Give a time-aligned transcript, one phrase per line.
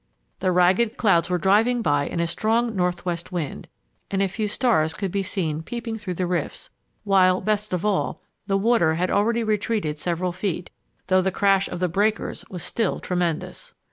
[0.39, 3.67] The ragged clouds were driving by in a strong northwest wind,
[4.09, 6.71] and a few stars could be seen peeping through the rifts,
[7.03, 10.71] while, best of all, the water had already retreated several feet,
[11.05, 13.75] though the crash of the breakers was still tremendous.